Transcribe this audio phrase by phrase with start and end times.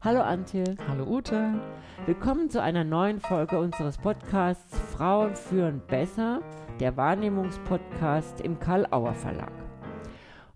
[0.00, 0.76] Hallo Antje.
[0.86, 1.60] Hallo Ute.
[2.06, 6.40] Willkommen zu einer neuen Folge unseres Podcasts Frauen führen besser,
[6.78, 9.50] der Wahrnehmungspodcast im Karl-Auer Verlag.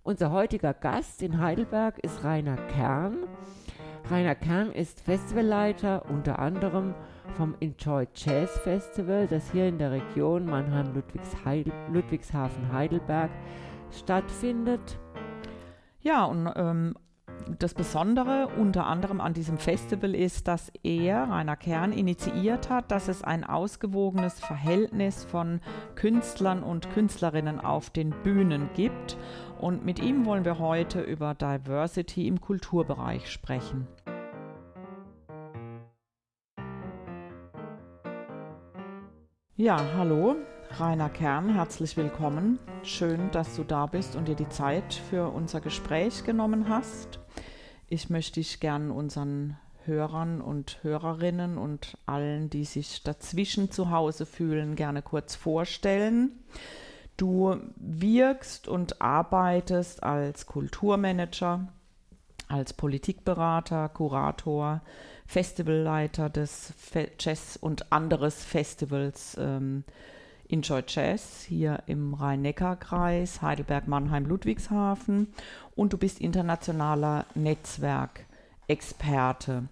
[0.05, 3.17] Unser heutiger Gast in Heidelberg ist Rainer Kern.
[4.09, 6.95] Rainer Kern ist Festivalleiter unter anderem
[7.37, 13.31] vom Enjoy Jazz Festival, das hier in der Region Mannheim-Ludwigshafen-Heidelberg
[13.91, 15.01] stattfindet.
[15.99, 16.95] Ja, und ähm,
[17.59, 23.09] das Besondere unter anderem an diesem Festival ist, dass er, Rainer Kern, initiiert hat, dass
[23.09, 25.61] es ein ausgewogenes Verhältnis von
[25.95, 29.17] Künstlern und Künstlerinnen auf den Bühnen gibt.
[29.61, 33.87] Und mit ihm wollen wir heute über Diversity im Kulturbereich sprechen.
[39.57, 40.37] Ja, hallo,
[40.79, 42.59] Rainer Kern, herzlich willkommen.
[42.83, 47.22] Schön, dass du da bist und dir die Zeit für unser Gespräch genommen hast.
[47.93, 54.25] Ich möchte dich gern unseren Hörern und Hörerinnen und allen, die sich dazwischen zu Hause
[54.25, 56.31] fühlen, gerne kurz vorstellen.
[57.19, 61.69] Du wirkst und arbeitest als Kulturmanager,
[62.49, 64.81] als Politikberater, Kurator,
[65.27, 69.85] Festivalleiter des Fe Jazz und anderes Festivals ähm,
[70.53, 75.29] Enjoy Jazz hier im Rhein-Neckar-Kreis, Heidelberg, Mannheim, Ludwigshafen
[75.75, 79.65] und du bist internationaler Netzwerkexperte.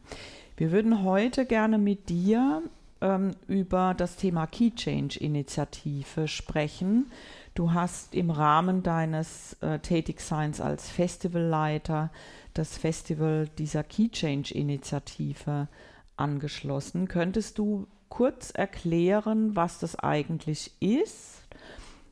[0.57, 2.65] Wir würden heute gerne mit dir
[3.01, 7.11] ähm, über das Thema Key Change Initiative sprechen.
[7.55, 12.11] Du hast im Rahmen deines äh, Tätigseins als Festivalleiter
[12.55, 15.69] das Festival dieser Key Change Initiative
[16.17, 17.09] angeschlossen.
[17.09, 21.40] Könntest du kurz erklären, was das eigentlich ist,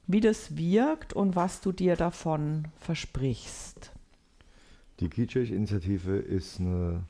[0.09, 3.93] wie das wirkt und was du dir davon versprichst?
[5.01, 7.05] Die Kitschech-Initiative ist eine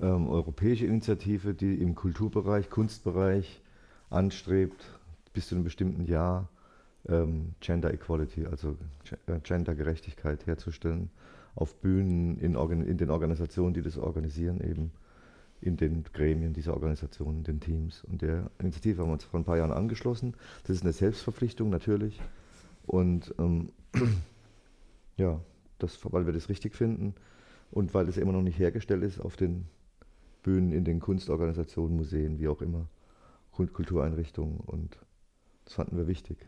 [0.00, 3.60] ähm, europäische Initiative, die im Kulturbereich, Kunstbereich
[4.08, 4.82] anstrebt,
[5.34, 6.48] bis zu einem bestimmten Jahr
[7.08, 8.76] ähm, Gender Equality, also
[9.26, 11.10] äh, Gendergerechtigkeit herzustellen,
[11.56, 14.92] auf Bühnen, in, in den Organisationen, die das organisieren, eben
[15.60, 18.04] in den Gremien dieser Organisationen, den Teams.
[18.04, 20.34] Und der Initiative haben wir uns vor ein paar Jahren angeschlossen.
[20.62, 22.20] Das ist eine Selbstverpflichtung natürlich.
[22.86, 23.70] Und ähm,
[25.16, 25.40] ja,
[25.78, 27.14] das, weil wir das richtig finden
[27.70, 29.66] und weil es immer noch nicht hergestellt ist auf den
[30.42, 32.88] Bühnen, in den Kunstorganisationen, Museen, wie auch immer,
[33.52, 34.58] Kultureinrichtungen.
[34.58, 34.98] Und
[35.64, 36.38] das fanden wir wichtig.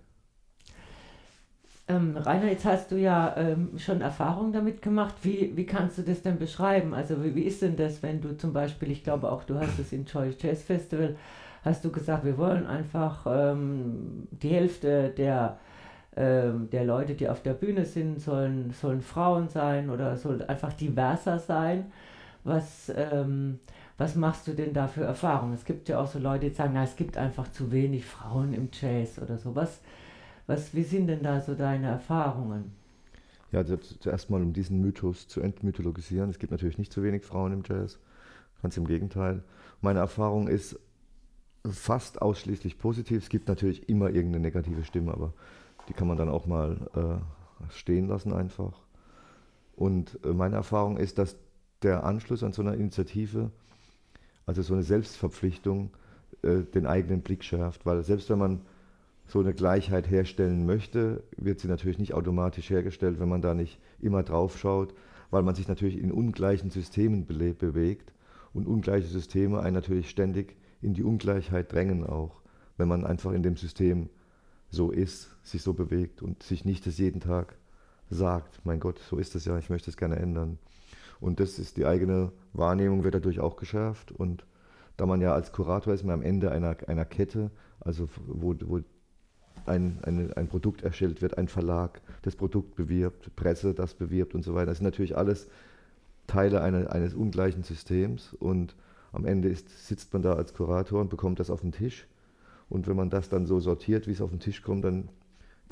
[1.92, 5.14] Ähm, Rainer, jetzt hast du ja ähm, schon Erfahrung damit gemacht.
[5.22, 6.94] Wie, wie kannst du das denn beschreiben?
[6.94, 9.78] Also wie, wie ist denn das, wenn du zum Beispiel, ich glaube auch du hast
[9.78, 11.16] es in Joy Jazz Festival,
[11.64, 15.58] hast du gesagt, wir wollen einfach ähm, die Hälfte der,
[16.16, 20.72] ähm, der Leute, die auf der Bühne sind, sollen, sollen Frauen sein oder soll einfach
[20.72, 21.92] diverser sein.
[22.44, 23.60] Was, ähm,
[23.98, 25.54] was machst du denn da für Erfahrungen?
[25.54, 28.54] Es gibt ja auch so Leute, die sagen, na, es gibt einfach zu wenig Frauen
[28.54, 29.54] im Jazz oder sowas.
[29.68, 29.80] Was,
[30.46, 32.72] wie sind denn da so deine Erfahrungen?
[33.52, 36.30] Ja, zuerst mal, um diesen Mythos zu entmythologisieren.
[36.30, 37.98] Es gibt natürlich nicht zu wenig Frauen im Jazz,
[38.62, 39.42] ganz im Gegenteil.
[39.82, 40.78] Meine Erfahrung ist
[41.70, 43.22] fast ausschließlich positiv.
[43.22, 45.34] Es gibt natürlich immer irgendeine negative Stimme, aber
[45.88, 48.80] die kann man dann auch mal äh, stehen lassen einfach.
[49.76, 51.36] Und äh, meine Erfahrung ist, dass
[51.82, 53.50] der Anschluss an so einer Initiative,
[54.46, 55.90] also so eine Selbstverpflichtung,
[56.42, 57.84] äh, den eigenen Blick schärft.
[57.84, 58.60] Weil selbst wenn man
[59.32, 63.80] so eine Gleichheit herstellen möchte, wird sie natürlich nicht automatisch hergestellt, wenn man da nicht
[63.98, 64.94] immer drauf schaut,
[65.30, 68.12] weil man sich natürlich in ungleichen Systemen bewegt
[68.52, 72.42] und ungleiche Systeme einen natürlich ständig in die Ungleichheit drängen auch,
[72.76, 74.10] wenn man einfach in dem System
[74.68, 77.56] so ist, sich so bewegt und sich nicht das jeden Tag
[78.10, 80.58] sagt, mein Gott, so ist es ja, ich möchte es gerne ändern.
[81.20, 84.12] Und das ist die eigene Wahrnehmung, wird dadurch auch geschärft.
[84.12, 84.44] Und
[84.98, 87.50] da man ja als Kurator ist, man am Ende einer, einer Kette,
[87.80, 88.80] also wo, wo
[89.66, 94.42] ein, eine, ein Produkt erstellt wird, ein Verlag das Produkt bewirbt, Presse das bewirbt und
[94.42, 94.66] so weiter.
[94.66, 95.48] Das sind natürlich alles
[96.26, 98.74] Teile eine, eines ungleichen Systems und
[99.12, 102.06] am Ende ist, sitzt man da als Kurator und bekommt das auf den Tisch.
[102.68, 105.10] Und wenn man das dann so sortiert, wie es auf den Tisch kommt, dann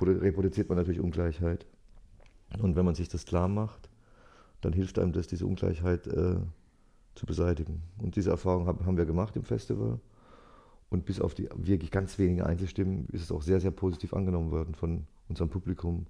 [0.00, 1.66] reproduziert man natürlich Ungleichheit.
[2.60, 3.88] Und wenn man sich das klar macht,
[4.60, 6.36] dann hilft einem das, diese Ungleichheit äh,
[7.14, 7.82] zu beseitigen.
[7.98, 9.98] Und diese Erfahrung hab, haben wir gemacht im Festival.
[10.90, 14.50] Und bis auf die wirklich ganz wenigen Einzelstimmen ist es auch sehr, sehr positiv angenommen
[14.50, 16.06] worden von unserem Publikum,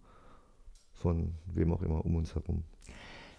[0.94, 2.64] von wem auch immer um uns herum.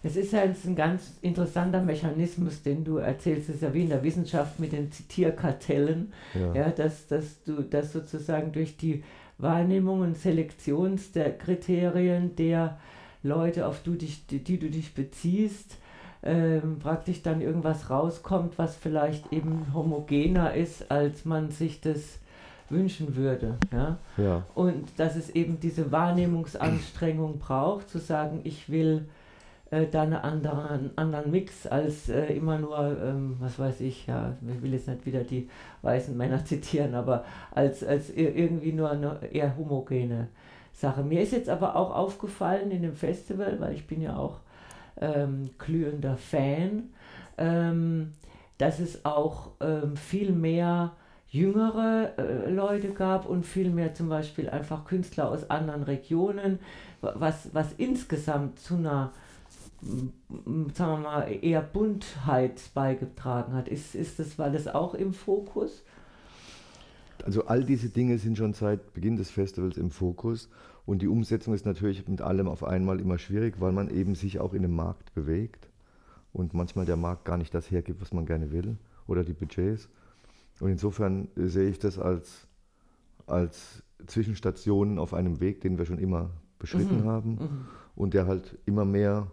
[0.04, 3.48] Es ist ja ein ganz interessanter Mechanismus, den du erzählst.
[3.48, 6.52] Es ist ja wie in der Wissenschaft mit den Zitierkartellen, ja.
[6.54, 9.04] ja dass, dass du das sozusagen durch die
[9.38, 12.80] Wahrnehmung und Selektionskriterien der
[13.22, 15.78] Leute, auf du dich, die, die du dich beziehst,
[16.22, 22.18] ähm, praktisch dann irgendwas rauskommt, was vielleicht eben homogener ist, als man sich das
[22.70, 23.56] wünschen würde.
[23.72, 23.98] Ja?
[24.16, 24.42] Ja.
[24.54, 29.06] Und dass es eben diese Wahrnehmungsanstrengung braucht, zu sagen, ich will
[29.70, 34.36] äh, da einen anderen, anderen Mix als äh, immer nur, ähm, was weiß ich, ja,
[34.46, 35.48] ich will jetzt nicht wieder die
[35.82, 40.28] weißen Männer zitieren, aber als, als irgendwie nur eine eher homogene
[40.72, 41.02] Sache.
[41.02, 44.40] Mir ist jetzt aber auch aufgefallen in dem Festival, weil ich bin ja auch
[45.02, 46.90] ähm, glühender Fan,
[47.36, 48.12] ähm,
[48.58, 50.92] dass es auch ähm, viel mehr
[51.28, 56.58] jüngere äh, Leute gab und viel mehr zum Beispiel einfach Künstler aus anderen Regionen,
[57.00, 59.12] was, was insgesamt zu einer
[60.74, 63.68] sagen wir mal, eher Buntheit beigetragen hat.
[63.68, 65.82] Ist, ist das, war das auch im Fokus?
[67.24, 70.48] Also all diese Dinge sind schon seit Beginn des Festivals im Fokus
[70.86, 74.40] und die Umsetzung ist natürlich mit allem auf einmal immer schwierig, weil man eben sich
[74.40, 75.68] auch in einem Markt bewegt
[76.32, 78.76] und manchmal der Markt gar nicht das hergibt, was man gerne will
[79.06, 79.88] oder die Budgets.
[80.60, 82.46] Und insofern sehe ich das als,
[83.26, 87.04] als Zwischenstationen auf einem Weg, den wir schon immer beschritten mhm.
[87.04, 87.64] haben mhm.
[87.94, 89.30] und der halt immer mehr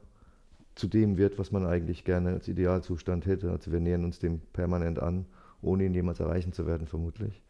[0.75, 3.51] zu dem wird, was man eigentlich gerne als Idealzustand hätte.
[3.51, 5.25] Also wir nähern uns dem permanent an,
[5.61, 7.41] ohne ihn jemals erreichen zu werden, vermutlich.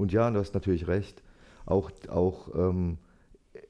[0.00, 1.22] Und ja, du hast natürlich recht,
[1.66, 2.96] auch, auch ähm,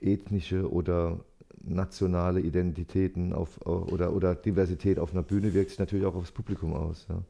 [0.01, 1.21] ethnische oder
[1.63, 6.73] nationale Identitäten auf, oder, oder Diversität auf einer Bühne wirkt sich natürlich auch aufs Publikum
[6.73, 7.07] aus.
[7.09, 7.21] Ja.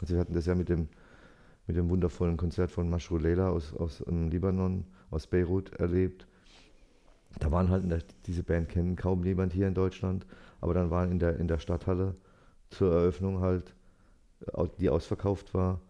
[0.00, 0.88] Also wir hatten das ja mit dem
[1.66, 6.26] mit dem wundervollen Konzert von Mashrou Leila aus, aus um, Libanon, aus Beirut erlebt.
[7.38, 10.26] Da waren halt, diese Band kennen kaum jemand hier in Deutschland,
[10.60, 12.16] aber dann waren in der, in der Stadthalle
[12.68, 13.74] zur Eröffnung halt,
[14.80, 15.80] die ausverkauft war,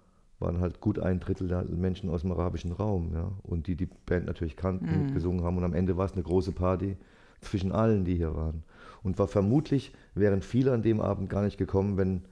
[0.43, 3.33] waren halt gut ein Drittel der Menschen aus dem arabischen Raum, ja.
[3.43, 5.03] Und die die Band natürlich kannten, mhm.
[5.05, 5.57] mitgesungen haben.
[5.57, 6.97] Und am Ende war es eine große Party
[7.41, 8.63] zwischen allen, die hier waren.
[9.03, 12.23] Und war vermutlich wären viele an dem Abend gar nicht gekommen, wenn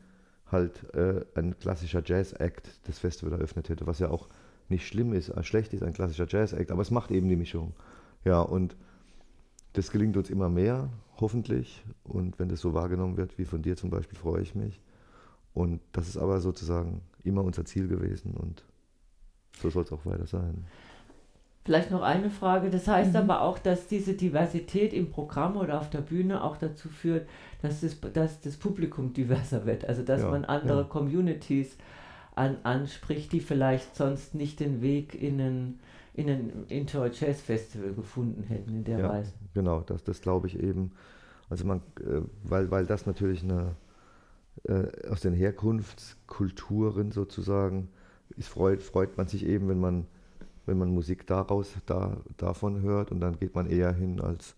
[0.50, 4.28] halt äh, ein klassischer Jazz-Act das Festival eröffnet hätte, was ja auch
[4.68, 7.72] nicht schlimm ist, äh, schlecht ist, ein klassischer Jazz-Act, aber es macht eben die Mischung.
[8.24, 8.76] Ja, und
[9.72, 11.84] das gelingt uns immer mehr, hoffentlich.
[12.04, 14.80] Und wenn das so wahrgenommen wird, wie von dir zum Beispiel, freue ich mich.
[15.52, 18.64] Und das ist aber sozusagen immer unser Ziel gewesen und
[19.60, 20.64] so soll es auch weiter sein.
[21.64, 22.70] Vielleicht noch eine Frage.
[22.70, 23.16] Das heißt mhm.
[23.16, 27.28] aber auch, dass diese Diversität im Programm oder auf der Bühne auch dazu führt,
[27.60, 29.84] dass das, dass das Publikum diverser wird.
[29.84, 30.84] Also dass ja, man andere ja.
[30.84, 31.76] Communities
[32.34, 35.80] an, anspricht, die vielleicht sonst nicht den Weg in ein,
[36.14, 39.32] in ein Enjoy Jazz Festival gefunden hätten in der ja, Weise.
[39.52, 40.92] Genau, das, das glaube ich eben.
[41.50, 43.76] Also man, äh, weil, weil das natürlich eine
[44.64, 47.88] äh, aus den Herkunftskulturen sozusagen
[48.36, 50.06] ist, freut, freut man sich eben, wenn man
[50.70, 54.54] wenn man Musik daraus, da, davon hört und dann geht man eher hin als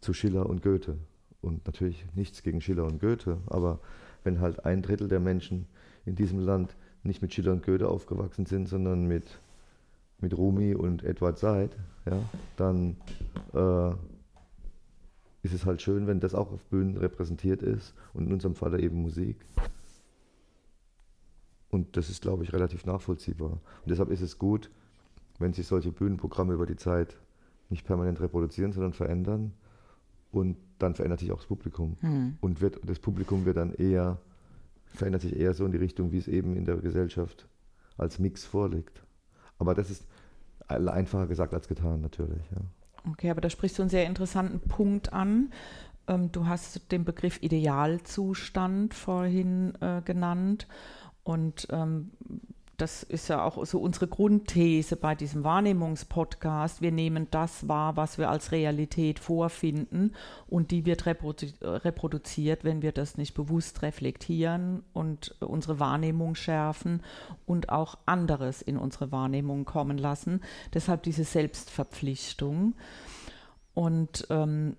[0.00, 0.96] zu Schiller und Goethe.
[1.42, 3.80] Und natürlich nichts gegen Schiller und Goethe, aber
[4.24, 5.66] wenn halt ein Drittel der Menschen
[6.06, 9.38] in diesem Land nicht mit Schiller und Goethe aufgewachsen sind, sondern mit,
[10.18, 12.18] mit Rumi und Edward Said, ja,
[12.56, 12.96] dann
[13.52, 13.94] äh,
[15.42, 18.82] ist es halt schön, wenn das auch auf Bühnen repräsentiert ist und in unserem Fall
[18.82, 19.44] eben Musik.
[21.68, 23.52] Und das ist, glaube ich, relativ nachvollziehbar.
[23.52, 24.70] Und deshalb ist es gut,
[25.38, 27.16] wenn sich solche Bühnenprogramme über die Zeit
[27.70, 29.52] nicht permanent reproduzieren, sondern verändern.
[30.30, 31.96] Und dann verändert sich auch das Publikum.
[32.02, 32.36] Mhm.
[32.40, 34.18] Und wird, das Publikum wird dann eher,
[34.86, 37.48] verändert sich eher so in die Richtung, wie es eben in der Gesellschaft
[37.96, 39.02] als Mix vorliegt.
[39.58, 40.06] Aber das ist
[40.68, 42.42] einfacher gesagt als getan, natürlich.
[42.50, 42.60] Ja.
[43.10, 45.52] Okay, aber da sprichst du einen sehr interessanten Punkt an.
[46.06, 50.66] Ähm, du hast den Begriff Idealzustand vorhin äh, genannt.
[51.24, 52.10] Und ähm,
[52.82, 56.82] das ist ja auch so unsere Grundthese bei diesem Wahrnehmungspodcast.
[56.82, 60.16] Wir nehmen das wahr, was wir als Realität vorfinden
[60.48, 67.04] und die wird reprodu reproduziert, wenn wir das nicht bewusst reflektieren und unsere Wahrnehmung schärfen
[67.46, 70.40] und auch anderes in unsere Wahrnehmung kommen lassen.
[70.74, 72.74] Deshalb diese Selbstverpflichtung.
[73.74, 74.76] Und ähm,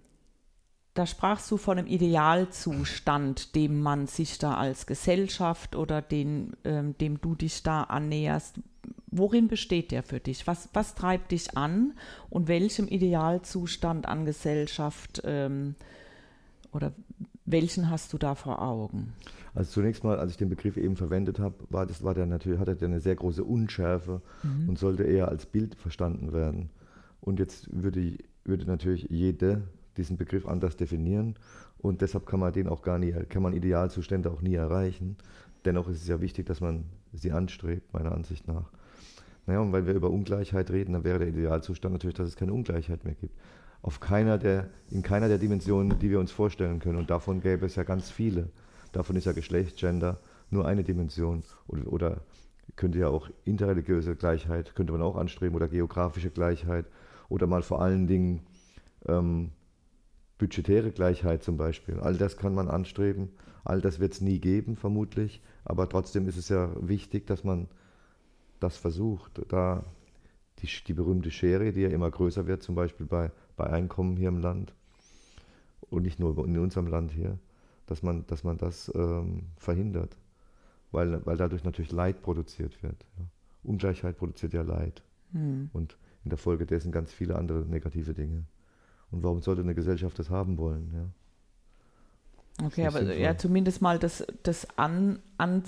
[0.93, 6.95] da sprachst du von einem Idealzustand, dem man sich da als Gesellschaft oder den, ähm,
[6.99, 8.59] dem du dich da annäherst.
[9.07, 10.45] Worin besteht der für dich?
[10.45, 11.93] Was, was treibt dich an
[12.29, 15.75] und welchem Idealzustand an Gesellschaft ähm,
[16.71, 16.93] oder
[17.45, 19.13] welchen hast du da vor Augen?
[19.55, 22.59] Also zunächst mal, als ich den Begriff eben verwendet habe, war das war der natürlich
[22.59, 24.69] hatte der eine sehr große Unschärfe mhm.
[24.69, 26.69] und sollte eher als Bild verstanden werden.
[27.19, 29.63] Und jetzt würde, würde natürlich jede
[29.97, 31.35] diesen Begriff anders definieren
[31.77, 35.17] und deshalb kann man den auch gar nie, kann man Idealzustände auch nie erreichen.
[35.65, 38.71] Dennoch ist es ja wichtig, dass man sie anstrebt, meiner Ansicht nach.
[39.45, 42.53] Naja, und weil wir über Ungleichheit reden, dann wäre der Idealzustand natürlich, dass es keine
[42.53, 43.37] Ungleichheit mehr gibt.
[43.81, 46.97] Auf keiner der, in keiner der Dimensionen, die wir uns vorstellen können.
[46.97, 48.49] Und davon gäbe es ja ganz viele.
[48.93, 50.19] davon ist ja Geschlecht, Gender
[50.49, 52.21] nur eine Dimension oder, oder
[52.75, 56.85] könnte ja auch interreligiöse Gleichheit, könnte man auch anstreben oder geografische Gleichheit
[57.27, 58.41] oder mal vor allen Dingen
[59.07, 59.51] ähm,
[60.43, 61.99] budgetäre Gleichheit zum Beispiel.
[61.99, 63.29] All das kann man anstreben,
[63.63, 67.67] all das wird es nie geben vermutlich, aber trotzdem ist es ja wichtig, dass man
[68.59, 69.41] das versucht.
[69.49, 69.83] Da
[70.59, 74.29] die, die berühmte Schere, die ja immer größer wird, zum Beispiel bei, bei Einkommen hier
[74.29, 74.73] im Land
[75.89, 77.39] und nicht nur in unserem Land hier,
[77.85, 80.17] dass man, dass man das ähm, verhindert
[80.93, 83.05] weil, weil dadurch natürlich Leid produziert wird.
[83.17, 83.25] Ja.
[83.63, 85.03] Ungleichheit produziert ja Leid.
[85.31, 85.69] Mhm.
[85.73, 88.45] Und in der Folge dessen ganz viele andere negative Dinge.
[89.13, 90.91] Und warum sollte eine Gesellschaft das haben wollen?
[90.93, 92.65] Ja?
[92.65, 93.17] Okay, aber sinnvoll.
[93.17, 95.63] ja, zumindest mal das, das an, an,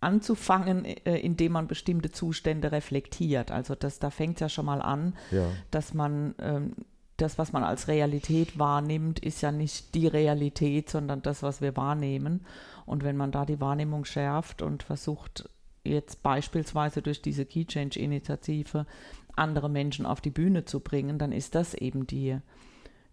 [0.00, 3.50] anzufangen, äh, indem man bestimmte Zustände reflektiert.
[3.50, 5.46] Also das, da fängt es ja schon mal an, ja.
[5.70, 6.72] dass man ähm,
[7.18, 11.76] das, was man als Realität wahrnimmt, ist ja nicht die Realität, sondern das, was wir
[11.76, 12.46] wahrnehmen.
[12.86, 15.48] Und wenn man da die Wahrnehmung schärft und versucht,
[15.84, 18.86] jetzt beispielsweise durch diese Key Change Initiative
[19.34, 22.38] andere Menschen auf die Bühne zu bringen, dann ist das eben die,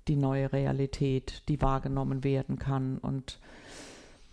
[0.07, 2.97] die neue Realität, die wahrgenommen werden kann.
[2.97, 3.39] Und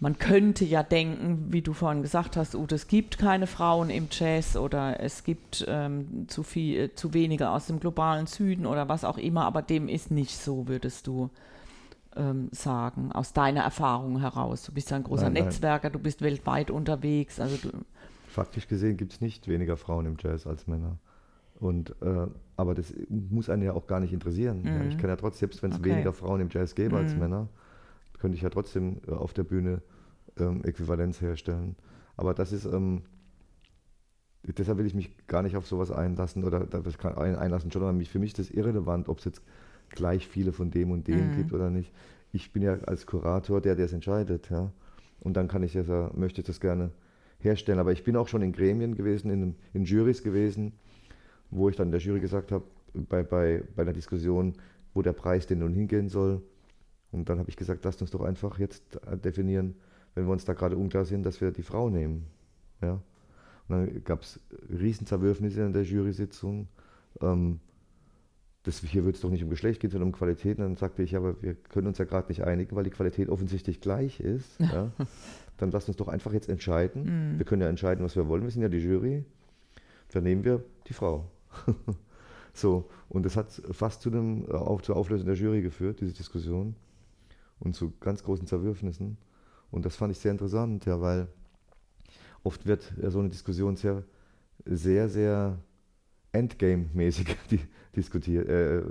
[0.00, 4.08] man könnte ja denken, wie du vorhin gesagt hast, Ute, es gibt keine Frauen im
[4.10, 8.88] Jazz oder es gibt ähm, zu viel, äh, zu wenige aus dem globalen Süden oder
[8.88, 11.30] was auch immer, aber dem ist nicht so, würdest du
[12.16, 14.64] ähm, sagen, aus deiner Erfahrung heraus?
[14.64, 15.92] Du bist ja ein großer nein, Netzwerker, nein.
[15.92, 17.38] du bist weltweit unterwegs.
[17.38, 17.70] Also du
[18.28, 20.98] Faktisch gesehen gibt es nicht weniger Frauen im Jazz als Männer.
[21.62, 22.26] Und, äh,
[22.56, 24.62] aber das muss einen ja auch gar nicht interessieren.
[24.62, 24.66] Mhm.
[24.66, 25.90] Ja, ich kann ja trotzdem, selbst wenn es okay.
[25.90, 27.02] weniger Frauen im Jazz gäbe mhm.
[27.02, 27.48] als Männer,
[28.18, 29.80] könnte ich ja trotzdem äh, auf der Bühne
[30.38, 31.76] ähm, Äquivalenz herstellen.
[32.16, 33.02] Aber das ist, ähm,
[34.42, 37.96] deshalb will ich mich gar nicht auf sowas einlassen oder das kann einlassen schon, aber
[38.06, 39.42] für mich ist das irrelevant, ob es jetzt
[39.90, 41.36] gleich viele von dem und dem mhm.
[41.36, 41.92] gibt oder nicht.
[42.32, 44.72] Ich bin ja als Kurator der, der es entscheidet, ja.
[45.20, 46.90] Und dann kann ich das, möchte ich das gerne
[47.38, 47.78] herstellen.
[47.78, 50.72] Aber ich bin auch schon in Gremien gewesen, in, in Jurys gewesen,
[51.52, 54.54] wo ich dann der Jury gesagt habe, bei, bei, bei einer Diskussion,
[54.94, 56.42] wo der Preis denn nun hingehen soll.
[57.12, 59.74] Und dann habe ich gesagt, lasst uns doch einfach jetzt definieren,
[60.14, 62.26] wenn wir uns da gerade unklar sind, dass wir die Frau nehmen.
[62.80, 63.00] Ja?
[63.68, 64.40] Und dann gab es
[64.70, 66.68] Riesenzerwürfnisse in der Jury-Sitzung.
[67.20, 67.60] Ähm,
[68.64, 70.58] das, hier wird es doch nicht um Geschlecht gehen, sondern um Qualität.
[70.58, 73.28] Und dann sagte ich, aber wir können uns ja gerade nicht einigen, weil die Qualität
[73.28, 74.58] offensichtlich gleich ist.
[74.60, 74.90] Ja?
[75.58, 77.34] Dann lasst uns doch einfach jetzt entscheiden.
[77.34, 77.38] Mm.
[77.38, 78.42] Wir können ja entscheiden, was wir wollen.
[78.42, 79.24] Wir sind ja die Jury.
[80.12, 81.26] Dann nehmen wir die Frau.
[82.52, 86.74] so, und das hat fast zu einem, auf, zur Auflösung der Jury geführt, diese Diskussion.
[87.58, 89.16] Und zu ganz großen Zerwürfnissen.
[89.70, 91.28] Und das fand ich sehr interessant, ja, weil
[92.42, 94.02] oft wird so eine Diskussion sehr,
[94.64, 95.58] sehr, sehr
[96.32, 97.36] Endgame-mäßig
[97.96, 98.84] diskutiert, äh, äh,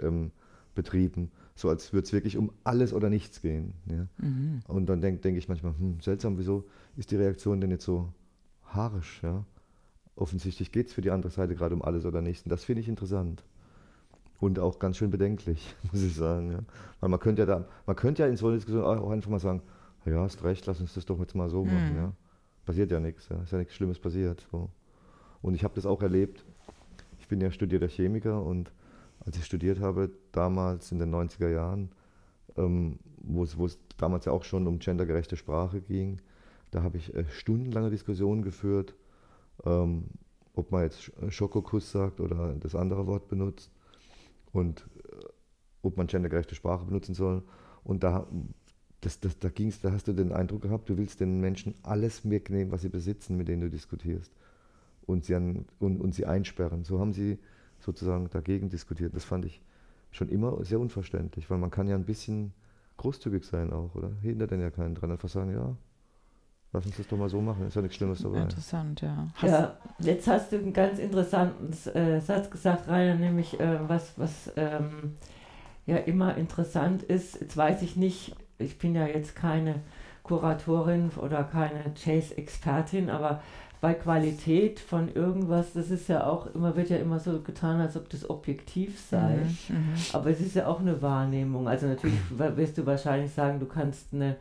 [0.00, 0.30] ähm,
[0.74, 1.30] betrieben.
[1.54, 3.74] So als würde es wirklich um alles oder nichts gehen.
[3.86, 4.06] Ja?
[4.18, 4.60] Mhm.
[4.66, 6.64] Und dann denke denk ich manchmal, hm, seltsam, wieso
[6.96, 8.12] ist die Reaktion denn jetzt so
[8.64, 9.20] haarisch?
[9.22, 9.44] Ja?
[10.16, 12.44] Offensichtlich geht es für die andere Seite gerade um alles oder nichts.
[12.44, 13.42] Und das finde ich interessant.
[14.40, 16.52] Und auch ganz schön bedenklich, muss ich sagen.
[16.52, 16.58] Ja?
[17.00, 19.40] Weil man könnte ja da, man könnte ja in so einer Diskussion auch einfach mal
[19.40, 19.62] sagen,
[20.04, 21.92] ja, hast recht, lass uns das doch jetzt mal so machen.
[21.92, 21.96] Mhm.
[21.96, 22.12] Ja?
[22.66, 23.42] Passiert ja nichts, ja?
[23.42, 24.46] ist ja nichts Schlimmes passiert.
[24.52, 24.70] So.
[25.42, 26.44] Und ich habe das auch erlebt,
[27.18, 28.70] ich bin ja studierter Chemiker und
[29.20, 31.90] als ich studiert habe, damals in den 90er Jahren,
[32.56, 36.20] ähm, wo es damals ja auch schon um gendergerechte Sprache ging,
[36.70, 38.94] da habe ich äh, stundenlange Diskussionen geführt,
[39.64, 40.04] ähm,
[40.54, 43.70] ob man jetzt Schokokuss sagt oder das andere Wort benutzt
[44.52, 45.24] und äh,
[45.82, 47.42] ob man gendergerechte Sprache benutzen soll.
[47.82, 48.26] Und da,
[49.00, 52.28] das, das, da, ging's, da hast du den Eindruck gehabt, du willst den Menschen alles
[52.28, 54.32] wegnehmen, was sie besitzen, mit denen du diskutierst
[55.06, 56.84] und sie, an, und, und sie einsperren.
[56.84, 57.38] So haben sie
[57.80, 59.14] sozusagen dagegen diskutiert.
[59.14, 59.60] Das fand ich
[60.10, 62.52] schon immer sehr unverständlich, weil man kann ja ein bisschen
[62.96, 64.12] großzügig sein auch, oder?
[64.22, 65.10] Hindert denn ja keinen dran.
[65.10, 65.76] Einfach sagen, ja,
[66.74, 68.42] lass uns das doch mal so machen, ist ja nichts Schlimmes dabei.
[68.42, 69.28] Interessant, ja.
[69.36, 74.12] Hast ja, jetzt hast du einen ganz interessanten äh, Satz gesagt, Rainer, nämlich äh, was,
[74.18, 75.16] was ähm,
[75.86, 79.76] ja immer interessant ist, jetzt weiß ich nicht, ich bin ja jetzt keine
[80.24, 83.40] Kuratorin oder keine Chase-Expertin, aber
[83.80, 87.96] bei Qualität von irgendwas, das ist ja auch immer, wird ja immer so getan, als
[87.96, 89.36] ob das objektiv sei.
[89.68, 89.94] Mhm, mhm.
[90.14, 91.68] Aber es ist ja auch eine Wahrnehmung.
[91.68, 94.36] Also natürlich wirst du wahrscheinlich sagen, du kannst eine,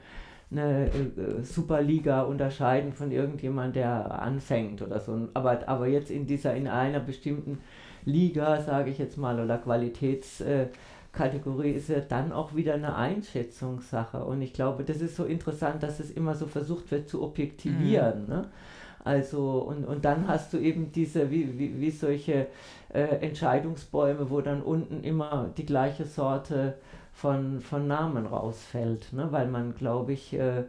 [0.53, 5.27] eine äh, Superliga unterscheiden von irgendjemand, der anfängt oder so.
[5.33, 7.59] Aber, aber jetzt in dieser, in einer bestimmten
[8.05, 14.23] Liga, sage ich jetzt mal, oder Qualitätskategorie ist ja dann auch wieder eine Einschätzungssache.
[14.23, 18.23] Und ich glaube, das ist so interessant, dass es immer so versucht wird zu objektivieren.
[18.23, 18.29] Mhm.
[18.29, 18.45] Ne?
[19.03, 22.47] Also, und, und dann hast du eben diese, wie, wie, wie solche
[22.93, 26.75] äh, Entscheidungsbäume, wo dann unten immer die gleiche Sorte
[27.13, 29.31] von, von Namen rausfällt, ne?
[29.31, 30.63] weil man, glaube ich, äh,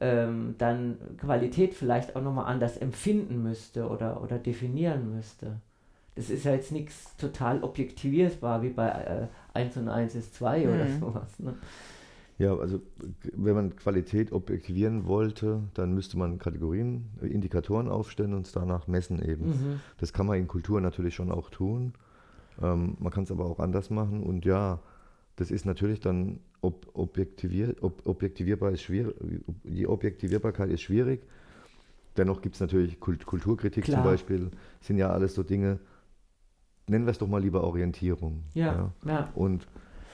[0.00, 5.56] ähm, dann Qualität vielleicht auch nochmal anders empfinden müsste oder, oder definieren müsste.
[6.14, 10.66] Das ist ja jetzt nichts total objektivierbar wie bei äh, 1 und 1 ist 2
[10.66, 10.74] mhm.
[10.74, 11.38] oder sowas.
[11.38, 11.54] Ne?
[12.38, 12.80] Ja, also
[13.34, 19.20] wenn man Qualität objektivieren wollte, dann müsste man Kategorien, Indikatoren aufstellen und es danach messen
[19.22, 19.48] eben.
[19.48, 19.80] Mhm.
[19.98, 21.92] Das kann man in Kultur natürlich schon auch tun.
[22.62, 24.78] Ähm, man kann es aber auch anders machen und ja,
[25.36, 29.14] das ist natürlich dann ob, objektivier, ob, objektivierbar ist schwierig,
[29.64, 31.22] die Objektivierbarkeit ist schwierig.
[32.16, 33.98] Dennoch gibt es natürlich Kult, Kulturkritik Klar.
[33.98, 35.78] zum Beispiel, sind ja alles so Dinge,
[36.88, 38.44] nennen wir es doch mal lieber Orientierung.
[38.52, 38.92] Ja, ja.
[39.06, 39.28] ja.
[39.34, 39.66] Und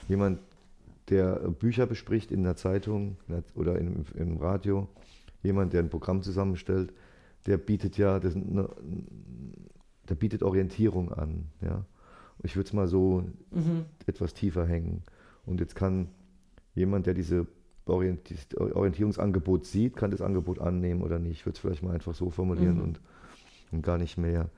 [0.07, 0.39] jemand,
[1.09, 3.17] der Bücher bespricht in der Zeitung
[3.55, 4.87] oder im, im Radio,
[5.41, 6.93] jemand, der ein Programm zusammenstellt,
[7.45, 8.69] der bietet ja, das, ne,
[10.07, 11.45] der bietet Orientierung an.
[11.61, 11.85] Ja?
[12.47, 13.83] Ich würde es mal so mhm.
[14.05, 15.03] etwas tiefer hängen.
[15.45, 16.07] Und jetzt kann
[16.75, 17.45] jemand, der diese
[17.85, 21.39] Orientierungsangebot sieht, kann das Angebot annehmen oder nicht.
[21.39, 22.83] Ich würde es vielleicht mal einfach so formulieren mhm.
[22.83, 23.01] und,
[23.73, 24.49] und gar nicht mehr.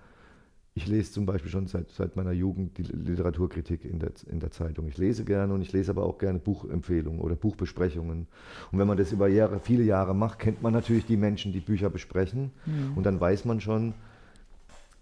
[0.75, 4.51] Ich lese zum Beispiel schon seit, seit meiner Jugend die Literaturkritik in der, in der
[4.51, 4.87] Zeitung.
[4.87, 8.27] Ich lese gerne und ich lese aber auch gerne Buchempfehlungen oder Buchbesprechungen.
[8.71, 11.59] Und wenn man das über Jahre, viele Jahre macht, kennt man natürlich die Menschen, die
[11.59, 12.51] Bücher besprechen.
[12.67, 12.97] Mhm.
[12.97, 13.95] Und dann weiß man schon,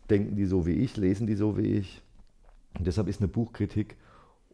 [0.10, 2.02] denken die so wie ich, lesen die so wie ich.
[2.78, 3.98] Und deshalb ist eine Buchkritik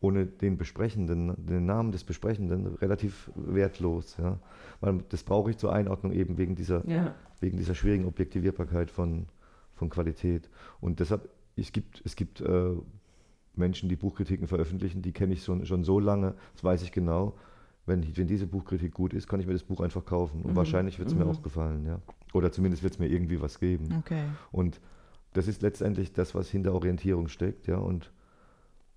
[0.04, 4.18] ohne den Besprechenden, den Namen des Besprechenden relativ wertlos.
[4.18, 4.38] Ja?
[4.82, 7.16] Weil das brauche ich zur Einordnung eben wegen dieser, ja.
[7.40, 9.28] wegen dieser schwierigen Objektivierbarkeit von,
[9.76, 10.50] von Qualität.
[10.82, 12.72] Und deshalb, es gibt, es gibt äh,
[13.56, 17.34] Menschen, die Buchkritiken veröffentlichen, die kenne ich schon, schon so lange, das weiß ich genau.
[17.86, 20.42] Wenn, wenn diese Buchkritik gut ist, kann ich mir das Buch einfach kaufen.
[20.42, 20.56] Und mhm.
[20.56, 21.22] wahrscheinlich wird es mhm.
[21.22, 22.00] mir auch gefallen, ja.
[22.34, 23.88] Oder zumindest wird es mir irgendwie was geben.
[24.00, 24.24] Okay.
[24.52, 24.80] Und
[25.34, 27.78] das ist letztendlich das, was hinter Orientierung steckt, ja.
[27.78, 28.12] Und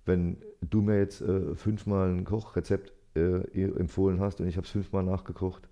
[0.05, 3.41] wenn du mir jetzt äh, fünfmal ein Kochrezept äh,
[3.77, 5.67] empfohlen hast und ich habe es fünfmal nachgekocht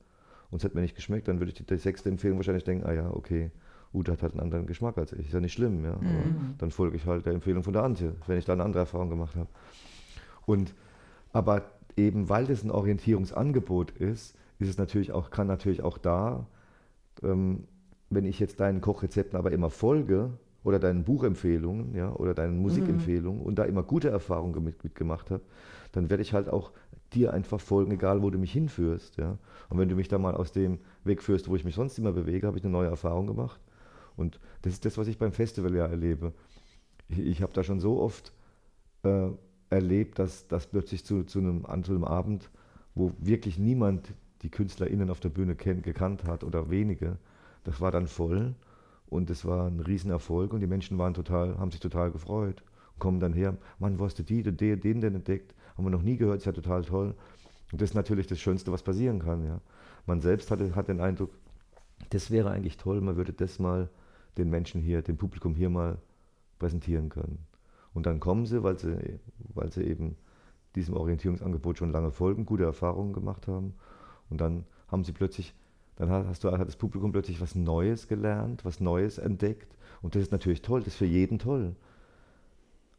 [0.50, 2.86] und es hat mir nicht geschmeckt, dann würde ich die, die sechste Empfehlung wahrscheinlich denken,
[2.86, 3.52] ah ja, okay,
[3.94, 5.28] Ute hat halt einen anderen Geschmack als ich.
[5.28, 5.96] Ist ja nicht schlimm, ja.
[5.96, 6.56] Mhm.
[6.58, 9.10] dann folge ich halt der Empfehlung von der Antje, wenn ich da eine andere Erfahrung
[9.10, 9.48] gemacht habe.
[10.46, 10.74] Und
[11.32, 11.64] aber
[11.98, 16.48] eben weil das ein Orientierungsangebot ist, ist es natürlich auch, kann natürlich auch da,
[17.24, 17.66] ähm,
[18.10, 20.32] wenn ich jetzt deinen Kochrezepten aber immer folge
[20.66, 23.46] oder deinen Buchempfehlungen, ja, oder deinen Musikempfehlungen mhm.
[23.46, 25.44] und da immer gute Erfahrungen mit, mitgemacht habe,
[25.92, 26.72] dann werde ich halt auch
[27.14, 29.38] dir einfach folgen, egal wo du mich hinführst, ja.
[29.70, 32.12] Und wenn du mich da mal aus dem Weg führst, wo ich mich sonst immer
[32.12, 33.62] bewege, habe ich eine neue Erfahrung gemacht
[34.18, 36.34] und das ist das, was ich beim Festival ja erlebe.
[37.10, 38.34] Ich, ich habe da schon so oft
[39.04, 39.30] äh,
[39.70, 42.50] erlebt, dass das plötzlich zu, zu, einem, zu einem Abend,
[42.96, 47.18] wo wirklich niemand die KünstlerInnen auf der Bühne kennt, gekannt hat oder wenige,
[47.64, 48.56] das war dann voll
[49.08, 52.64] und es war ein Riesenerfolg und die Menschen waren total, haben sich total gefreut.
[52.98, 55.54] Kommen dann her, Mann, wo hast du die, den, den denn entdeckt?
[55.76, 57.14] Haben wir noch nie gehört, ist ja total toll.
[57.72, 59.46] Und das ist natürlich das Schönste, was passieren kann.
[59.46, 59.60] Ja.
[60.06, 61.32] Man selbst hatte, hat den Eindruck,
[62.10, 63.90] das wäre eigentlich toll, man würde das mal
[64.38, 65.98] den Menschen hier, dem Publikum hier mal
[66.60, 67.40] präsentieren können.
[67.94, 69.20] Und dann kommen sie, weil sie,
[69.54, 70.16] weil sie eben
[70.76, 73.74] diesem Orientierungsangebot schon lange folgen, gute Erfahrungen gemacht haben.
[74.30, 75.54] Und dann haben sie plötzlich,
[75.96, 79.76] dann hast du, hat das Publikum plötzlich was Neues gelernt, was Neues entdeckt.
[80.02, 81.76] Und das ist natürlich toll, das ist für jeden toll.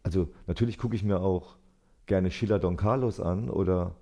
[0.02, 1.56] Also natürlich gucke ich mir auch
[2.06, 3.96] gerne Schiller Don Carlos an oder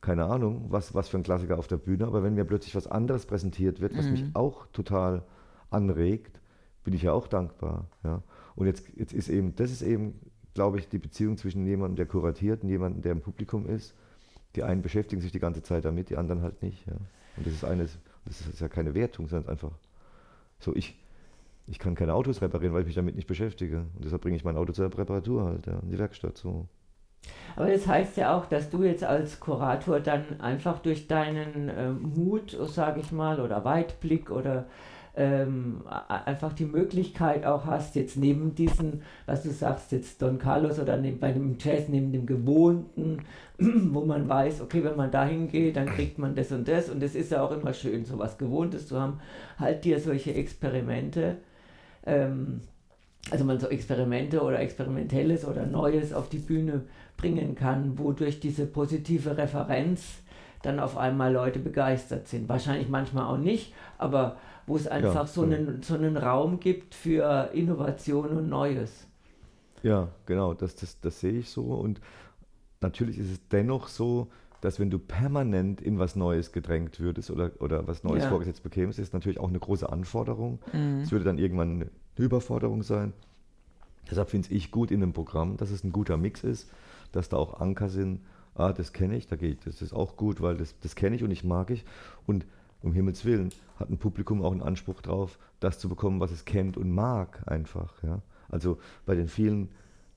[0.00, 2.86] keine Ahnung, was, was für ein Klassiker auf der Bühne, aber wenn mir plötzlich was
[2.86, 4.12] anderes präsentiert wird, was mhm.
[4.12, 5.22] mich auch total
[5.68, 6.40] anregt,
[6.84, 7.86] bin ich ja auch dankbar.
[8.02, 8.22] Ja.
[8.56, 10.18] Und jetzt, jetzt ist eben, das ist eben,
[10.54, 13.94] glaube ich, die Beziehung zwischen jemandem, der kuratiert und jemandem, der im Publikum ist.
[14.56, 16.86] Die einen beschäftigen sich die ganze Zeit damit, die anderen halt nicht.
[16.86, 16.94] Ja.
[17.36, 19.72] Und das ist eines, das ist ja keine Wertung, sondern einfach
[20.58, 20.98] so, ich,
[21.66, 23.86] ich kann keine Autos reparieren, weil ich mich damit nicht beschäftige.
[23.94, 26.36] Und deshalb bringe ich mein Auto zur Reparatur halt, ja, in die Werkstatt.
[26.36, 26.66] So.
[27.56, 31.90] Aber das heißt ja auch, dass du jetzt als Kurator dann einfach durch deinen äh,
[31.90, 34.66] Mut, sage ich mal, oder Weitblick oder
[35.16, 40.78] ähm, einfach die Möglichkeit auch hast, jetzt neben diesen, was du sagst, jetzt Don Carlos
[40.78, 43.18] oder neben, bei dem Jazz, neben dem Gewohnten,
[43.58, 46.88] wo man weiß, okay, wenn man dahin geht, dann kriegt man das und das.
[46.88, 49.20] Und es ist ja auch immer schön, so was Gewohntes zu haben,
[49.58, 51.38] halt dir solche Experimente,
[52.06, 52.60] ähm,
[53.30, 56.82] also man so Experimente oder Experimentelles oder Neues auf die Bühne
[57.16, 60.22] bringen kann, wodurch diese positive Referenz
[60.62, 62.48] dann auf einmal Leute begeistert sind.
[62.48, 66.94] Wahrscheinlich manchmal auch nicht, aber wo es einfach ja, so, einen, so einen Raum gibt
[66.94, 69.06] für Innovation und Neues.
[69.82, 71.62] Ja, genau, das, das, das sehe ich so.
[71.62, 72.00] Und
[72.80, 74.28] natürlich ist es dennoch so,
[74.60, 78.28] dass wenn du permanent in was Neues gedrängt würdest oder, oder was Neues ja.
[78.28, 80.58] vorgesetzt bekämst, ist natürlich auch eine große Anforderung.
[80.72, 81.00] Mhm.
[81.00, 83.14] Es würde dann irgendwann eine Überforderung sein.
[84.10, 86.70] Deshalb finde ich gut in einem Programm, dass es ein guter Mix ist,
[87.12, 88.20] dass da auch Anker sind.
[88.54, 91.22] Ah, das kenne ich, da geht, das ist auch gut, weil das, das kenne ich
[91.22, 91.84] und ich mag ich.
[92.26, 92.46] Und
[92.82, 96.44] um Himmels Willen, hat ein Publikum auch einen Anspruch drauf, das zu bekommen, was es
[96.44, 98.02] kennt und mag einfach.
[98.02, 98.22] Ja?
[98.48, 99.68] Also bei den vielen,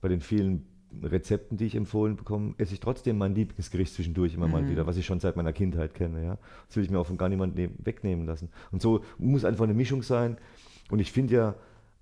[0.01, 0.65] bei den vielen
[1.01, 4.51] Rezepten, die ich empfohlen bekomme, esse ich trotzdem mein Lieblingsgericht zwischendurch immer mhm.
[4.51, 6.23] mal wieder, was ich schon seit meiner Kindheit kenne.
[6.23, 6.37] Ja?
[6.67, 8.49] Das will ich mir auch von gar niemandem wegnehmen lassen.
[8.71, 10.37] Und so muss einfach eine Mischung sein.
[10.89, 11.55] Und ich finde ja,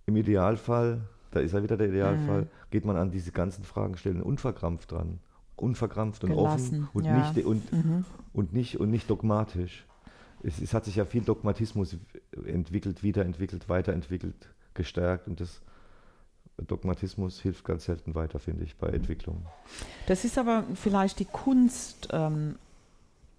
[0.08, 2.50] im Idealfall, da ist ja wieder der Idealfall, mhm.
[2.72, 5.20] geht man an diese ganzen Fragen stellen unverkrampft dran.
[5.62, 7.32] Unverkrampft und Gelassen, offen und, ja.
[7.32, 8.06] nicht, und, mhm.
[8.34, 9.86] und, nicht, und nicht dogmatisch.
[10.44, 11.98] Es, es, hat sich ja viel Dogmatismus
[12.46, 15.62] entwickelt, wiederentwickelt, weiterentwickelt, gestärkt und das
[16.58, 19.46] Dogmatismus hilft ganz selten weiter, finde ich, bei Entwicklung.
[20.08, 22.56] Das ist aber vielleicht die Kunst ähm,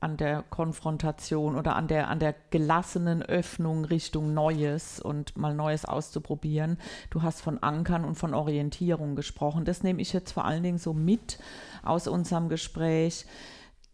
[0.03, 5.85] an der Konfrontation oder an der, an der gelassenen Öffnung Richtung Neues und mal Neues
[5.85, 6.79] auszuprobieren.
[7.11, 9.65] Du hast von Ankern und von Orientierung gesprochen.
[9.65, 11.39] Das nehme ich jetzt vor allen Dingen so mit
[11.83, 13.27] aus unserem Gespräch,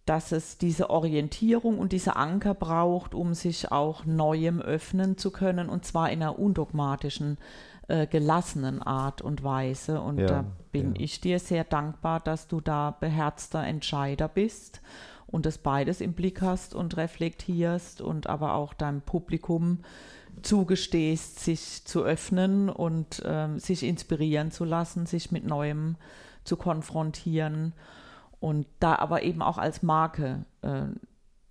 [0.07, 5.69] dass es diese Orientierung und diese Anker braucht, um sich auch Neuem öffnen zu können
[5.69, 7.37] und zwar in einer undogmatischen
[7.89, 10.01] äh, gelassenen Art und Weise.
[10.01, 11.03] Und ja, da bin ja.
[11.03, 14.81] ich dir sehr dankbar, dass du da beherzter Entscheider bist
[15.31, 19.81] und das beides im Blick hast und reflektierst und aber auch deinem Publikum
[20.43, 25.97] zugestehst, sich zu öffnen und ähm, sich inspirieren zu lassen, sich mit Neuem
[26.45, 27.75] zu konfrontieren
[28.41, 30.87] und da aber eben auch als Marke äh,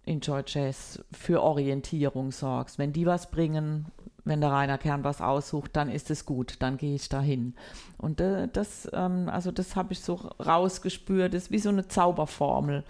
[0.05, 2.79] Enjoy Jazz für Orientierung sorgst.
[2.79, 3.91] Wenn die was bringen,
[4.23, 7.55] wenn der Rainer Kern was aussucht, dann ist es gut, dann gehe ich dahin.
[7.97, 11.87] Und äh, das, ähm, also das habe ich so rausgespürt, das ist wie so eine
[11.87, 12.83] Zauberformel.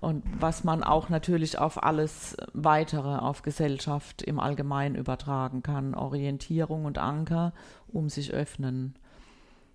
[0.00, 5.94] Und was man auch natürlich auf alles weitere, auf Gesellschaft im Allgemeinen übertragen kann.
[5.94, 7.52] Orientierung und Anker,
[7.88, 8.94] um sich öffnen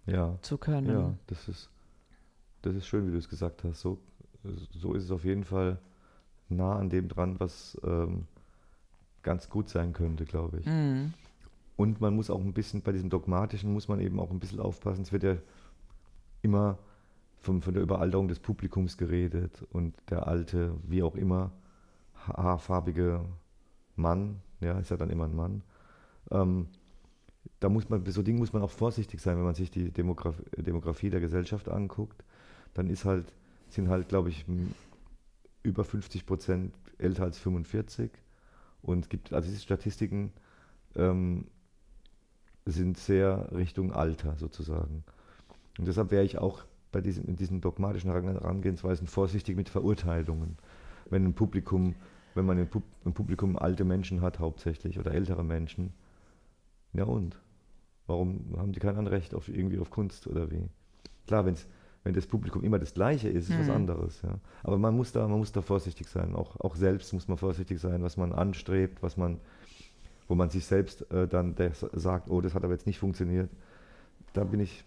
[0.06, 0.90] ja, zu können.
[0.90, 1.70] Ja, das ist,
[2.62, 3.82] das ist schön, wie du es gesagt hast.
[3.82, 4.00] So,
[4.72, 5.78] so ist es auf jeden Fall
[6.48, 8.28] nah an dem dran, was ähm,
[9.24, 10.66] ganz gut sein könnte, glaube ich.
[10.66, 11.14] Mhm.
[11.76, 14.60] Und man muss auch ein bisschen, bei diesem Dogmatischen muss man eben auch ein bisschen
[14.60, 15.02] aufpassen.
[15.02, 15.38] Es wird ja
[16.42, 16.78] immer
[17.44, 21.52] von, von der Überalterung des Publikums geredet und der alte, wie auch immer,
[22.16, 23.26] haarfarbige
[23.98, 25.62] Mann, ja, ist ja dann immer ein Mann.
[26.32, 26.68] Ähm,
[27.60, 30.42] da muss man, so Dingen muss man auch vorsichtig sein, wenn man sich die Demograf
[30.56, 32.24] Demografie der Gesellschaft anguckt.
[32.74, 33.26] Dann ist halt,
[33.68, 34.46] sind halt, glaube ich,
[35.64, 38.10] über 50 Prozent älter als 45.
[38.82, 40.32] Und gibt, also diese Statistiken
[40.96, 41.48] ähm,
[42.66, 45.04] sind sehr Richtung Alter sozusagen.
[45.78, 50.58] Und deshalb wäre ich auch bei diesem, in diesen dogmatischen Herangehensweisen vorsichtig mit Verurteilungen.
[51.10, 51.96] Wenn ein Publikum,
[52.36, 55.92] wenn man im Publikum alte Menschen hat hauptsächlich oder ältere Menschen,
[56.94, 57.38] ja und?
[58.08, 60.70] Warum haben die kein Anrecht auf irgendwie auf Kunst oder wie?
[61.28, 61.68] Klar, wenn's,
[62.04, 63.62] wenn das Publikum immer das Gleiche ist, ist mhm.
[63.62, 64.22] was anderes.
[64.22, 64.40] Ja.
[64.62, 66.36] Aber man muss da, man muss da vorsichtig sein.
[66.36, 69.40] Auch, auch selbst muss man vorsichtig sein, was man anstrebt, was man,
[70.28, 71.56] wo man sich selbst äh, dann
[71.94, 73.50] sagt, oh, das hat aber jetzt nicht funktioniert.
[74.34, 74.84] Da bin ich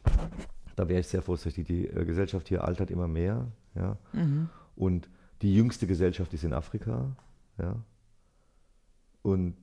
[0.76, 1.66] da wäre ich sehr vorsichtig.
[1.66, 3.46] Die äh, Gesellschaft hier altert immer mehr.
[3.74, 3.96] Ja?
[4.12, 4.48] Mhm.
[4.76, 5.08] Und
[5.42, 7.16] die jüngste Gesellschaft ist in Afrika.
[7.58, 7.76] Ja?
[9.22, 9.56] Und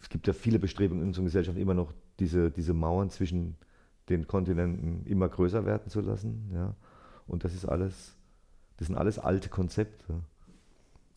[0.00, 3.56] es gibt ja viele Bestrebungen in unserer Gesellschaft immer noch diese, diese Mauern zwischen
[4.08, 6.50] den Kontinenten immer größer werden zu lassen.
[6.52, 6.74] Ja?
[7.26, 8.16] Und das ist alles,
[8.78, 10.14] das sind alles alte Konzepte.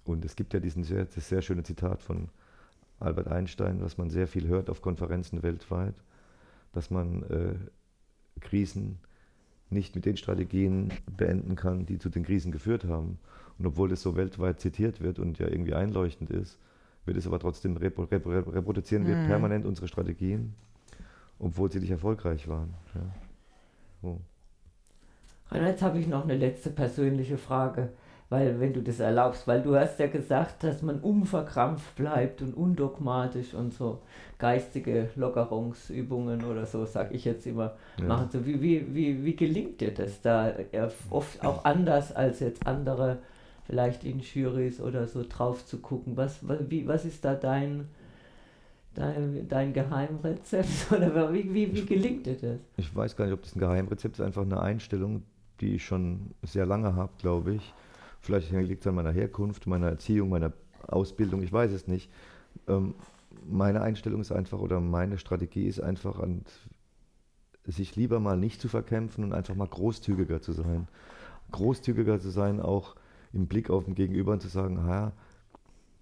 [0.04, 2.30] Und es gibt ja diesen sehr, das sehr schöne Zitat von
[3.00, 5.96] Albert Einstein, was man sehr viel hört auf Konferenzen weltweit
[6.76, 7.56] dass man äh,
[8.42, 9.00] Krisen
[9.70, 13.18] nicht mit den Strategien beenden kann, die zu den Krisen geführt haben.
[13.58, 16.60] Und obwohl das so weltweit zitiert wird und ja irgendwie einleuchtend ist,
[17.06, 19.28] wird es aber trotzdem repo, repo, reproduzieren wir mhm.
[19.28, 20.54] permanent unsere Strategien,
[21.40, 22.74] obwohl sie nicht erfolgreich waren.
[22.94, 23.02] Ja.
[24.02, 24.22] So.
[25.54, 27.90] Jetzt habe ich noch eine letzte persönliche Frage
[28.30, 32.56] weil wenn du das erlaubst, weil du hast ja gesagt, dass man unverkrampft bleibt und
[32.56, 34.02] undogmatisch und so
[34.40, 38.06] geistige Lockerungsübungen oder so, sag ich jetzt immer, ja.
[38.06, 38.30] machen.
[38.32, 40.54] So, wie, wie, wie, wie gelingt dir das da
[41.12, 43.20] oft auch anders als jetzt andere,
[43.68, 46.18] vielleicht in Juries oder so drauf zu gucken?
[46.18, 47.88] Was, wie, was ist da dein,
[48.96, 52.60] dein, dein Geheimrezept oder wie, wie, wie gelingt dir das?
[52.78, 55.22] Ich weiß gar nicht, ob das ein Geheimrezept ist, einfach eine Einstellung,
[55.62, 57.74] die ich schon sehr lange habe, glaube ich
[58.26, 60.52] Vielleicht liegt es an meiner Herkunft, meiner Erziehung, meiner
[60.88, 62.12] Ausbildung, ich weiß es nicht.
[62.68, 62.96] Ähm,
[63.46, 66.42] meine Einstellung ist einfach oder meine Strategie ist einfach, an,
[67.66, 70.88] sich lieber mal nicht zu verkämpfen und einfach mal großzügiger zu sein.
[71.52, 72.96] Großzügiger zu sein, auch
[73.32, 75.14] im Blick auf den Gegenüber und zu sagen, ha,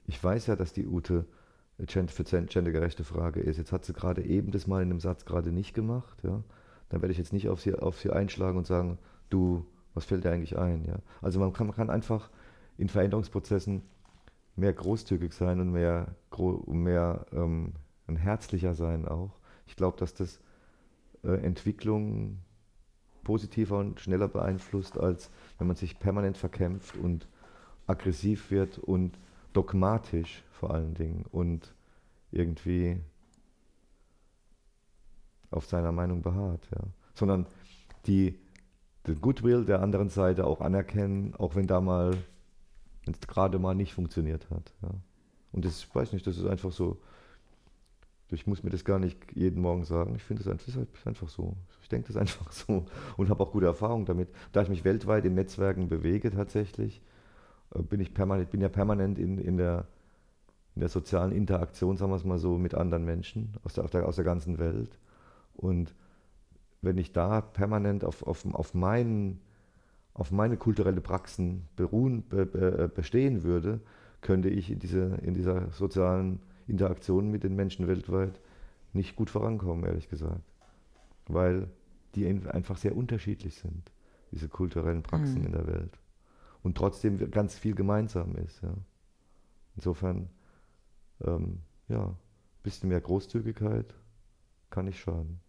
[0.08, 1.26] ich weiß ja, dass die Ute
[1.78, 3.58] für gendergerechte Frage ist.
[3.58, 6.24] Jetzt hat sie gerade eben das mal in einem Satz gerade nicht gemacht.
[6.24, 6.42] Ja?
[6.88, 8.98] Dann werde ich jetzt nicht auf sie, auf sie einschlagen und sagen,
[9.30, 10.86] du was fällt dir eigentlich ein?
[10.86, 11.00] Ja?
[11.22, 12.30] Also man kann, man kann einfach
[12.78, 13.84] in Veränderungsprozessen
[14.56, 16.16] mehr großzügig sein und mehr,
[16.68, 17.74] mehr ähm,
[18.08, 19.40] ein herzlicher sein auch.
[19.68, 20.40] Ich glaube, dass das
[21.24, 22.40] äh, Entwicklung
[23.24, 27.28] positiver und schneller beeinflusst, als wenn man sich permanent verkämpft und
[27.88, 29.18] aggressiv wird und
[29.54, 31.74] dogmatisch vor allen Dingen und
[32.32, 33.00] irgendwie
[35.52, 36.68] auf seiner Meinung beharrt.
[36.72, 36.82] Ja.
[37.14, 37.46] Sondern
[38.06, 38.40] die,
[39.08, 42.12] den Goodwill der anderen Seite auch anerkennen, auch wenn da mal,
[43.06, 44.74] wenn es gerade mal nicht funktioniert hat.
[44.82, 44.90] Ja.
[45.52, 47.00] Und das, ich weiß nicht, das ist einfach so,
[48.32, 50.16] ich muss mir das gar nicht jeden Morgen sagen.
[50.16, 51.56] Ich finde das einfach so.
[51.82, 52.86] Ich denke das einfach so
[53.18, 54.30] und habe auch gute Erfahrungen damit.
[54.52, 57.02] Da ich mich weltweit in Netzwerken bewege tatsächlich,
[57.76, 59.86] äh, bin ich permanent, bin ja permanent in, in, der,
[60.76, 64.16] in der sozialen Interaktion, sagen wir es mal so, mit anderen Menschen aus der, aus
[64.16, 64.98] der ganzen Welt.
[65.54, 65.94] Und
[66.84, 69.40] wenn ich da permanent auf, auf, auf, meinen,
[70.14, 73.80] auf meine kulturelle Praxen beruhen, be, be, bestehen würde,
[74.22, 78.40] könnte ich in, diese, in dieser sozialen Interaktion mit den Menschen weltweit
[78.92, 80.44] nicht gut vorankommen, ehrlich gesagt.
[81.28, 81.70] Weil
[82.16, 83.92] die einfach sehr unterschiedlich sind,
[84.32, 85.46] diese kulturellen Praxen mhm.
[85.48, 85.98] in der Welt.
[86.64, 88.62] Und trotzdem ganz viel gemeinsam ist.
[88.62, 88.74] Ja.
[89.76, 90.30] Insofern,
[91.22, 92.18] ähm, ja, ein
[92.62, 93.94] bisschen mehr Großzügigkeit
[94.70, 95.40] kann nicht schaden.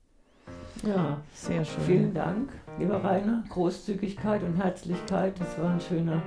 [0.86, 1.84] Ja, sehr schön.
[1.84, 3.44] Vielen Dank, lieber Rainer.
[3.48, 6.22] Großzügigkeit und Herzlichkeit, das war ein schöner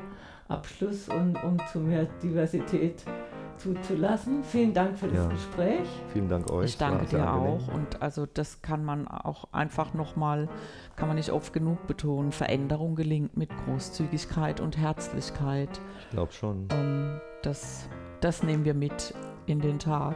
[0.48, 3.04] Abschluss und um zu mehr Diversität
[3.58, 4.44] zuzulassen.
[4.44, 5.28] Vielen Dank für das ja.
[5.28, 5.88] Gespräch.
[6.14, 6.66] Vielen Dank euch.
[6.66, 7.68] Ich danke dir auch.
[7.74, 10.48] Und also das kann man auch einfach nochmal,
[10.96, 12.32] kann man nicht oft genug betonen.
[12.32, 15.70] Veränderung gelingt mit Großzügigkeit und Herzlichkeit.
[16.02, 16.68] Ich glaube schon.
[16.72, 17.90] Ähm, das,
[18.22, 19.14] das nehmen wir mit
[19.48, 20.16] in den Tag.